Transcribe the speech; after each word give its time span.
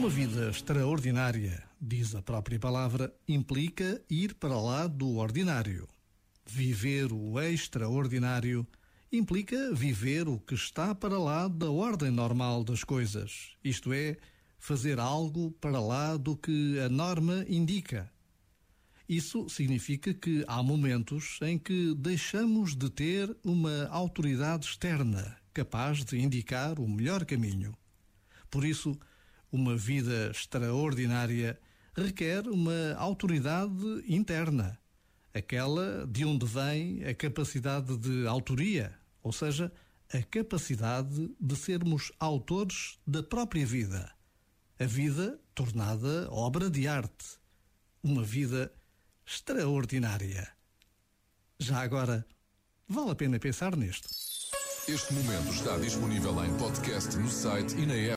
Uma 0.00 0.08
vida 0.08 0.48
extraordinária, 0.48 1.62
diz 1.78 2.14
a 2.14 2.22
própria 2.22 2.58
palavra, 2.58 3.14
implica 3.28 4.02
ir 4.08 4.32
para 4.32 4.58
lá 4.58 4.86
do 4.86 5.16
ordinário. 5.16 5.86
Viver 6.46 7.12
o 7.12 7.38
extraordinário 7.38 8.66
implica 9.12 9.74
viver 9.74 10.26
o 10.26 10.40
que 10.40 10.54
está 10.54 10.94
para 10.94 11.18
lá 11.18 11.48
da 11.48 11.70
ordem 11.70 12.10
normal 12.10 12.64
das 12.64 12.82
coisas, 12.82 13.50
isto 13.62 13.92
é, 13.92 14.16
fazer 14.58 14.98
algo 14.98 15.50
para 15.60 15.78
lá 15.78 16.16
do 16.16 16.34
que 16.34 16.80
a 16.80 16.88
norma 16.88 17.44
indica. 17.46 18.10
Isso 19.06 19.50
significa 19.50 20.14
que 20.14 20.42
há 20.48 20.62
momentos 20.62 21.38
em 21.42 21.58
que 21.58 21.94
deixamos 21.94 22.74
de 22.74 22.88
ter 22.88 23.36
uma 23.44 23.86
autoridade 23.88 24.64
externa 24.64 25.36
capaz 25.52 26.02
de 26.06 26.18
indicar 26.18 26.80
o 26.80 26.88
melhor 26.88 27.26
caminho. 27.26 27.76
Por 28.50 28.64
isso, 28.64 28.98
uma 29.52 29.76
vida 29.76 30.30
extraordinária 30.30 31.58
requer 31.94 32.46
uma 32.48 32.94
autoridade 32.96 34.04
interna, 34.06 34.78
aquela 35.34 36.06
de 36.06 36.24
onde 36.24 36.46
vem 36.46 37.04
a 37.04 37.14
capacidade 37.14 37.96
de 37.96 38.26
autoria, 38.26 38.96
ou 39.22 39.32
seja, 39.32 39.72
a 40.12 40.22
capacidade 40.22 41.30
de 41.40 41.56
sermos 41.56 42.12
autores 42.18 42.98
da 43.06 43.22
própria 43.22 43.64
vida. 43.64 44.10
A 44.78 44.84
vida 44.84 45.38
tornada 45.54 46.28
obra 46.30 46.70
de 46.70 46.88
arte. 46.88 47.38
Uma 48.02 48.22
vida 48.22 48.72
extraordinária. 49.26 50.48
Já 51.58 51.82
agora, 51.82 52.26
vale 52.88 53.10
a 53.10 53.14
pena 53.14 53.38
pensar 53.38 53.76
nisto. 53.76 54.08
Este 54.88 55.12
momento 55.12 55.52
está 55.52 55.76
disponível 55.76 56.44
em 56.44 56.56
podcast 56.56 57.16
no 57.16 57.30
site 57.30 57.76
e 57.76 57.86
na 57.86 57.94
app. 57.94 58.08